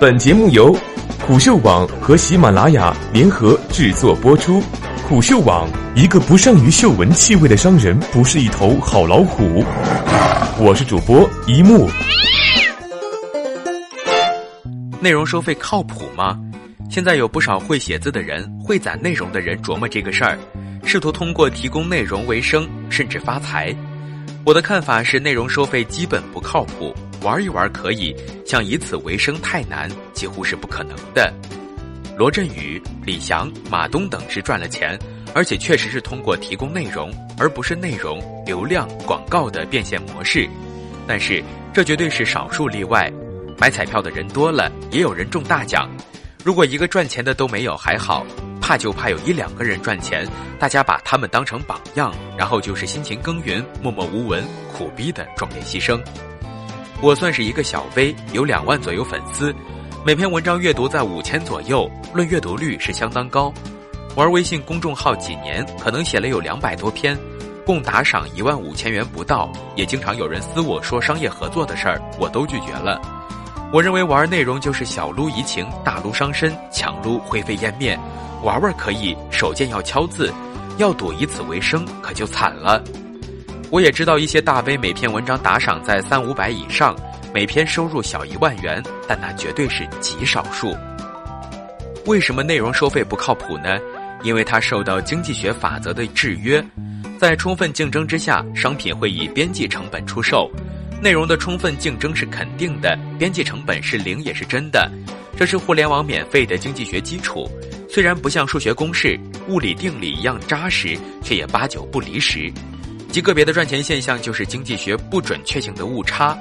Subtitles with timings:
[0.00, 0.72] 本节目由
[1.26, 4.62] 虎嗅网和喜马拉雅联合制作播出。
[5.08, 9.64] 虎嗅网：一个不善于嗅闻气味的商人，不是一头好老虎。
[10.60, 11.90] 我是主播一木。
[15.00, 16.38] 内容收费靠谱吗？
[16.88, 20.38] 现在有不少会写字的人、会攒内容的人琢磨这个事儿，
[20.84, 23.74] 试图通过提供内容为生，甚至发财。
[24.44, 26.94] 我的看法是，内容收费基本不靠谱。
[27.22, 28.14] 玩一玩可以，
[28.46, 31.32] 想以此为生太难，几乎是不可能的。
[32.16, 34.98] 罗振宇、李翔、马东等是赚了钱，
[35.34, 40.48] 而且确实是通过提供内容，而不是内容、流量、广告的变现模式。
[41.06, 43.10] 但是这绝对是少数例外。
[43.56, 45.88] 买彩票的人多了，也有人中大奖。
[46.44, 48.24] 如果一个赚钱的都没有还好，
[48.60, 50.26] 怕就怕有一两个人赚钱，
[50.58, 56.00] 大家把他们当成榜样，然后就是辛勤耕耘、默默无闻、苦逼的壮烈牺牲。
[57.00, 59.54] 我算是一个小 V，有两万左右粉丝，
[60.04, 63.52] 每篇文章阅读在五千左右，论阅读率是相当高。
[64.16, 67.16] 玩微信公众号几年，可能写了有两百多篇，
[67.64, 73.00] 共打赏一万五千元不到，也经常有人私我说商业合作的事儿，我都拒绝了。
[73.72, 77.96] 我认为玩内容就是小撸怡情，大撸伤身，强撸灰飞烟灭。
[78.42, 80.32] 玩玩可以，手贱要敲字，
[80.78, 82.82] 要赌以此为生，可就惨了。
[83.70, 86.96] 我也知道一些大 V 每篇文章打赏在三五百以上，
[87.34, 90.74] 每篇收入小一万元，但那绝对是极少数。
[92.06, 93.78] 为什么内容收费不靠谱呢？
[94.22, 96.64] 因为它受到经济学法则的制约，
[97.18, 100.50] 在充分竞争之下，商品会以边际成本出售。
[101.02, 104.90] 内容的充分竞争是肯定的，边际成本是零也是真的，
[105.36, 107.46] 这是互联网免费的经济学基础。
[107.86, 112.50] 虽然不像数学公式、物理定理一样扎实，却也八九不离十。
[113.10, 116.38] 极个别的赚钱现象就是经济学不准确性的误差。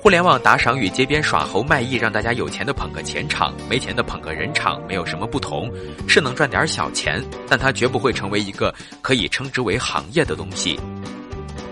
[0.00, 5.72] 互联网打赏与街边耍猴卖艺，让大家有钱的捧个钱场，没钱的捧个人场，没有什么不同，
[6.06, 10.78] 是能赚点小钱，但它绝不会成为一个可以称之为行业的东西。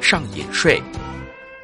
[0.00, 0.82] 上瘾税，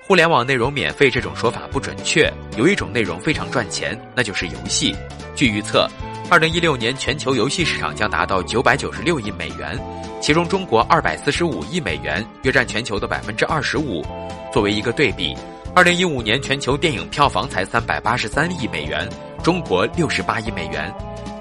[0.08, 2.32] 互联网内容免费这种说法不准确。
[2.56, 4.96] 有一种内容非常赚钱，那就是游戏。
[5.36, 5.86] 据预测，
[6.30, 9.78] 二零一六年全球游戏市场将达到九百九十六亿美元。
[10.18, 14.02] 其中，中国二百四十五亿美元，约占全球的百分之二十五。
[14.50, 15.36] 作为一个对比，
[15.74, 19.06] 二零一五年全球电影票房才三百八十三亿美元，
[19.42, 20.90] 中国六十八亿美元。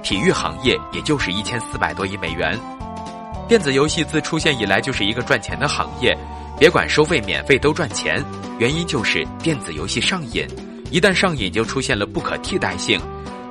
[0.03, 2.59] 体育行业也就是一千四百多亿美元。
[3.47, 6.13] 电子游戏自出现以来就是一个赚钱的行业，
[6.59, 8.23] 别管收费免费都赚钱。
[8.59, 10.47] 原因就是电子游戏上瘾，
[10.89, 12.99] 一旦上瘾就出现了不可替代性。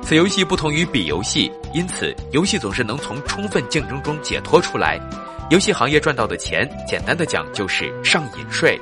[0.01, 4.99] 此游戏不同于彼游戏，因此游戏总是能从充分竞争中解脱出来。
[5.49, 8.79] 游戏行业赚到的钱，简单的讲就是上瘾税。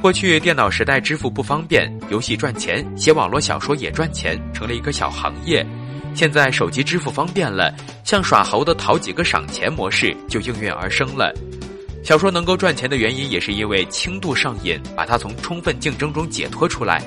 [0.00, 5.64] 过去电脑时代支付不方便，游戏赚钱，写网络小说也赚钱，成了一个小行业。
[6.14, 7.72] 现在手机支付方便了，
[8.02, 11.32] 像耍猴的淘几个赏钱模式就应运而生了。
[12.02, 17.00] 小说能够赚钱的原因，也是因为轻度上瘾，把它从充分竞争中解脱出来。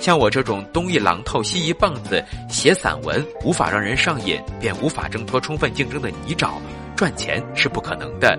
[0.00, 6.54] 像我这种东一榔头西一棒子写散文，无法让人上瘾，便无法挣脱充分竞争的泥沼，
[6.96, 8.36] 赚钱是不可能的。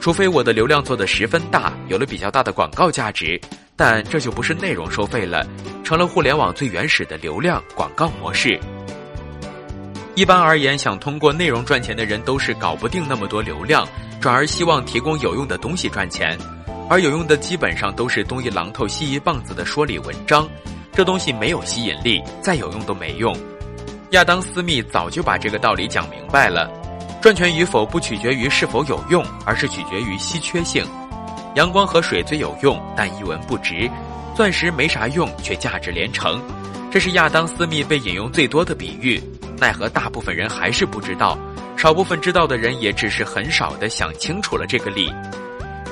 [0.00, 3.40] 除非我的流量做得十分大，有了比较大的广告价值，
[3.74, 5.46] 但这就不是内容收费了，
[5.82, 8.60] 成了互联网最原始的流量广告模式。
[10.14, 13.86] 一般而言，想通过内容赚钱的人都是搞不定那么多流量，
[14.20, 16.38] 转而希望提供有用的东西赚钱。
[16.88, 20.48] 而有用的基本上都是东一榔头西一棒子的说理文章，
[20.92, 23.36] 这东西没有吸引力，再有用都没用。
[24.10, 26.70] 亚当·斯密早就把这个道理讲明白了：
[27.20, 30.86] 赚钱与否不取决于是否有用，而是取决于稀缺性。
[31.56, 33.90] 阳光和水最有用，但一文不值；
[34.36, 36.40] 钻石没啥用，却价值连城。
[36.88, 39.20] 这是亚当·斯密被引用最多的比喻。
[39.58, 41.36] 奈何大部分人还是不知道，
[41.86, 45.08] 少部分知道的人也只是很少的想清楚了这个理。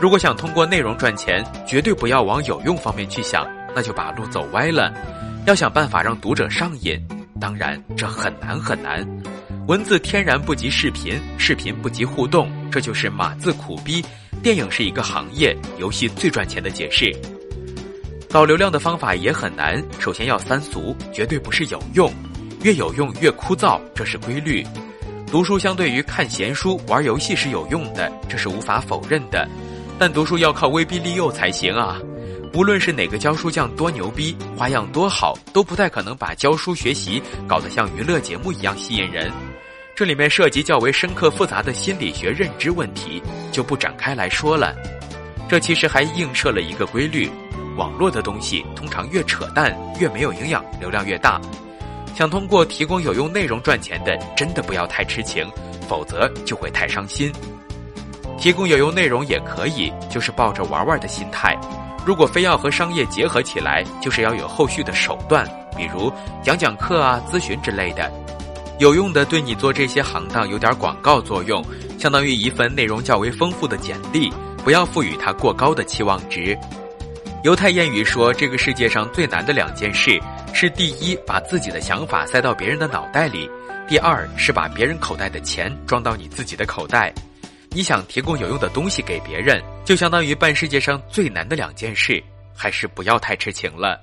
[0.01, 3.47] 如果想通过内容赚钱，绝对不要往有用方面去想，
[3.77, 4.93] 那就把路走歪了。
[5.47, 7.01] 要想办法让读者上瘾，
[7.41, 9.09] 当然这很难很难。
[9.69, 14.05] 文字天然不及视频，视频不及互动，这就是码字苦逼。
[14.43, 17.15] 电影是一个行业，游戏最赚钱的解释。
[18.29, 22.13] 搞流量的方法也很难，首先要三俗，绝对不是有用，
[22.65, 24.67] 越有用越枯燥，这是规律。
[25.35, 29.49] 读书相对于看闲书、玩游戏是有用的，这是无法否认的。
[29.99, 31.99] 但读书要靠威逼利诱才行啊！
[32.53, 39.29] 无论是哪个教书匠多牛逼，花样多好，都不太可能把教书学习搞得像娱乐节目一样吸引人。
[39.97, 43.21] 这里面涉及较为深刻复杂的心理学认知问题，
[43.51, 44.73] 就不展开来说了。
[45.49, 47.29] 这其实还映射了一个规律：
[47.77, 51.41] 网络的东西通常越扯淡、越没有营养，流量越大。
[52.15, 55.45] 想通过提供有用内容赚钱的，真的不要太痴情，
[55.89, 57.33] 否则就会太伤心。
[58.39, 61.57] 提供有用内容也可以，就是抱着玩玩的心态。
[62.07, 65.45] 如果非要和商业结合起来，就是要有后续的手段，
[65.77, 66.13] 比如
[66.43, 68.13] 讲讲课啊、咨询之类的。
[68.79, 71.65] 有用的，对你做这些行当有点广告作用，
[71.99, 74.33] 相当于一份内容较为丰富的简历，
[74.65, 76.57] 不要赋予它过高的期望值。
[77.45, 80.21] 犹太谚语说，这个世界上最难的两件事
[80.65, 83.47] 是：第一，把自己的想法塞到别人的脑袋里；
[83.87, 87.13] 第二，是把别人口袋的钱装到你自己的口袋。
[87.69, 92.23] 你想提供有用的东西给别人，就相当于办世界上最难的两件事，
[92.57, 94.03] 还是不要太痴情了。